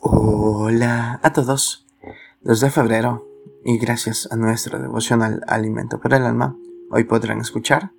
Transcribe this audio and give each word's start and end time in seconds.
Hola 0.00 1.20
a 1.22 1.32
todos. 1.32 1.86
2 2.42 2.60
de 2.60 2.70
febrero 2.70 3.28
y 3.64 3.78
gracias 3.78 4.28
a 4.30 4.36
nuestro 4.36 4.80
devocional 4.80 5.42
Alimento 5.46 6.00
para 6.00 6.16
el 6.16 6.24
Alma, 6.24 6.56
hoy 6.90 7.04
podrán 7.04 7.40
escuchar 7.40 7.92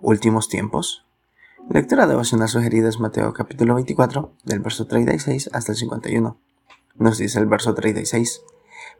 Últimos 0.00 0.48
Tiempos. 0.48 1.04
Lectura 1.68 2.06
devocional 2.06 2.48
sugerida 2.48 2.88
es 2.88 3.00
Mateo 3.00 3.32
capítulo 3.32 3.74
24, 3.74 4.32
del 4.44 4.60
verso 4.60 4.86
36 4.86 5.50
hasta 5.52 5.72
el 5.72 5.78
51. 5.78 6.38
Nos 6.96 7.18
dice 7.18 7.38
el 7.38 7.46
verso 7.46 7.74
36. 7.74 8.42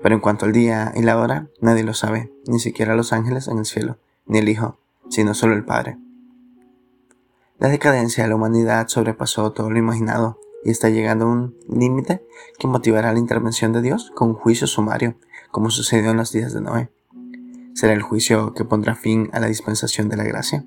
Pero 0.03 0.15
en 0.15 0.21
cuanto 0.21 0.45
al 0.45 0.53
día 0.53 0.93
y 0.97 1.03
la 1.03 1.19
hora, 1.19 1.49
nadie 1.61 1.85
lo 1.85 1.95
sabe, 1.95 2.33
ni 2.47 2.59
siquiera 2.59 2.97
los 2.97 3.13
ángeles 3.13 3.47
en 3.49 3.59
el 3.59 3.67
cielo, 3.67 3.99
ni 4.27 4.39
el 4.39 4.49
Hijo, 4.49 4.79
sino 5.09 5.35
solo 5.35 5.55
el 5.55 5.65
Padre. 5.65 5.99
La 7.59 7.69
decadencia 7.69 8.25
de 8.25 8.31
la 8.31 8.37
humanidad 8.37 8.89
sobrepasó 8.89 9.53
todo 9.53 9.71
lo 9.71 9.79
imaginado 9.79 10.41
y 10.65 10.71
está 10.71 10.89
llegando 10.91 11.25
a 11.25 11.29
un 11.29 11.57
límite 11.69 12.25
que 12.59 12.67
motivará 12.67 13.13
la 13.13 13.19
intervención 13.19 13.73
de 13.73 13.83
Dios 13.83 14.13
con 14.15 14.31
un 14.31 14.35
juicio 14.35 14.67
sumario, 14.67 15.17
como 15.51 15.71
sucedió 15.71 16.11
en 16.11 16.17
los 16.17 16.33
días 16.33 16.53
de 16.53 16.61
Noé. 16.61 16.91
Será 17.75 17.93
el 17.93 18.03
juicio 18.03 18.55
que 18.55 18.65
pondrá 18.65 18.95
fin 18.95 19.31
a 19.33 19.41
la 19.41 19.47
dispensación 19.47 20.09
de 20.09 20.17
la 20.17 20.25
gracia. 20.25 20.65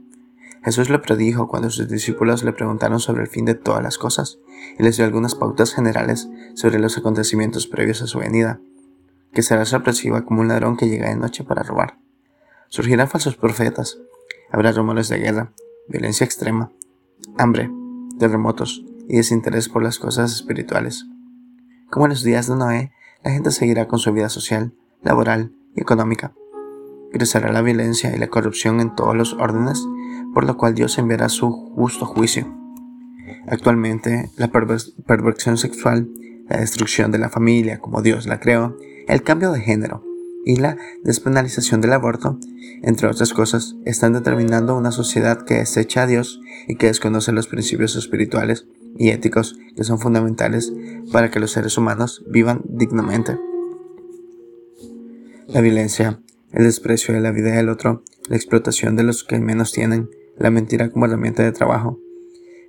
Jesús 0.64 0.90
lo 0.90 1.02
predijo 1.02 1.48
cuando 1.48 1.70
sus 1.70 1.88
discípulos 1.88 2.44
le 2.44 2.52
preguntaron 2.52 3.00
sobre 3.00 3.22
el 3.22 3.28
fin 3.28 3.46
de 3.46 3.54
todas 3.54 3.84
las 3.84 4.00
cosas 4.00 4.40
y 4.80 4.84
les 4.84 4.98
dio 4.98 5.06
algunas 5.06 5.36
pautas 5.36 5.74
generales 5.74 6.28
sobre 6.56 6.80
los 6.80 6.98
acontecimientos 6.98 7.68
previos 7.68 8.02
a 8.02 8.08
su 8.08 8.18
venida, 8.18 8.60
que 9.32 9.44
será 9.44 9.66
sorpresiva 9.66 10.26
como 10.26 10.42
un 10.42 10.48
ladrón 10.48 10.76
que 10.76 10.90
llega 10.90 11.10
de 11.10 11.16
noche 11.18 11.44
para 11.44 11.62
robar. 11.62 12.00
Surgirán 12.70 13.08
falsos 13.08 13.38
profetas, 13.38 14.00
habrá 14.52 14.72
rumores 14.72 15.08
de 15.08 15.20
guerra, 15.20 15.54
violencia 15.88 16.26
extrema, 16.26 16.72
hambre, 17.38 17.70
terremotos, 18.18 18.84
y 19.08 19.18
desinterés 19.18 19.70
por 19.70 19.84
las 19.84 20.00
cosas 20.00 20.34
espirituales. 20.34 21.06
Como 21.90 22.06
en 22.06 22.12
los 22.12 22.24
días 22.24 22.48
de 22.48 22.56
Noé, 22.56 22.92
la 23.24 23.32
gente 23.32 23.52
seguirá 23.52 23.88
con 23.88 24.00
su 24.00 24.12
vida 24.14 24.30
social, 24.30 24.74
laboral 25.02 25.52
y 25.76 25.82
económica. 25.82 26.34
Crecerá 27.12 27.52
la 27.52 27.62
violencia 27.62 28.16
y 28.16 28.20
la 28.20 28.28
corrupción 28.28 28.80
en 28.82 28.96
todos 28.96 29.16
los 29.16 29.34
órdenes, 29.34 29.84
por 30.34 30.46
lo 30.46 30.58
cual 30.58 30.76
Dios 30.76 30.98
enviará 30.98 31.30
su 31.30 31.52
justo 31.76 32.06
juicio. 32.06 32.54
Actualmente, 33.48 34.32
la 34.38 34.50
perversión 34.50 35.58
sexual, 35.58 36.10
la 36.50 36.58
destrucción 36.58 37.12
de 37.12 37.20
la 37.20 37.30
familia 37.30 37.80
como 37.80 38.02
Dios 38.02 38.26
la 38.28 38.40
creó, 38.40 38.78
el 39.08 39.24
cambio 39.24 39.52
de 39.52 39.62
género 39.62 40.04
y 40.46 40.58
la 40.58 40.78
despenalización 41.04 41.82
del 41.82 41.94
aborto, 41.94 42.40
entre 42.84 43.08
otras 43.08 43.34
cosas, 43.34 43.76
están 43.86 44.14
determinando 44.14 44.78
una 44.78 44.92
sociedad 44.92 45.44
que 45.44 45.56
desecha 45.56 46.04
a 46.04 46.08
Dios 46.08 46.42
y 46.68 46.76
que 46.76 46.88
desconoce 46.88 47.32
los 47.32 47.48
principios 47.48 47.96
espirituales 47.96 48.68
y 48.98 49.10
éticos 49.10 49.58
que 49.76 49.84
son 49.84 50.00
fundamentales 50.00 50.74
para 51.12 51.32
que 51.32 51.40
los 51.40 51.52
seres 51.52 51.78
humanos 51.78 52.24
vivan 52.28 52.62
dignamente. 52.66 53.38
La 55.48 55.62
violencia, 55.62 56.22
el 56.52 56.64
desprecio 56.64 57.14
de 57.14 57.22
la 57.22 57.32
vida 57.32 57.52
del 57.52 57.70
otro, 57.70 58.04
la 58.30 58.36
explotación 58.36 58.96
de 58.96 59.04
los 59.04 59.24
que 59.24 59.40
menos 59.40 59.72
tienen, 59.72 60.10
la 60.38 60.50
mentira 60.50 60.90
como 60.90 61.06
herramienta 61.06 61.44
de 61.44 61.52
trabajo, 61.52 62.00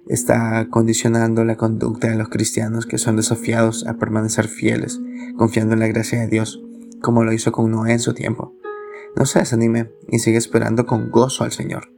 está 0.08 0.68
condicionando 0.70 1.44
la 1.44 1.56
conducta 1.56 2.08
de 2.08 2.16
los 2.16 2.28
cristianos 2.28 2.86
que 2.86 2.98
son 2.98 3.16
desafiados 3.16 3.86
a 3.86 3.94
permanecer 3.94 4.48
fieles, 4.48 5.00
confiando 5.36 5.74
en 5.74 5.80
la 5.80 5.88
gracia 5.88 6.20
de 6.20 6.28
Dios, 6.28 6.62
como 7.00 7.24
lo 7.24 7.32
hizo 7.32 7.52
con 7.52 7.70
Noé 7.70 7.92
en 7.92 8.00
su 8.00 8.14
tiempo. 8.14 8.54
No 9.16 9.24
se 9.24 9.38
desanime 9.38 9.90
y 10.08 10.18
sigue 10.18 10.38
esperando 10.38 10.86
con 10.86 11.10
gozo 11.10 11.44
al 11.44 11.52
Señor. 11.52 11.90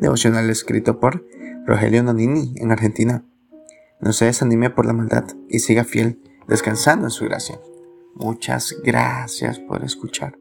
Devocional 0.00 0.48
escrito 0.50 0.98
por 1.00 1.26
Rogelio 1.68 2.02
Nonini 2.02 2.54
en 2.56 2.72
Argentina. 2.72 3.26
No 4.00 4.14
se 4.14 4.24
desanime 4.24 4.70
por 4.70 4.86
la 4.86 4.94
maldad 4.94 5.24
y 5.50 5.58
siga 5.58 5.84
fiel, 5.84 6.18
descansando 6.48 7.04
en 7.04 7.10
su 7.10 7.26
gracia. 7.26 7.60
Muchas 8.14 8.74
gracias 8.82 9.58
por 9.58 9.84
escuchar. 9.84 10.38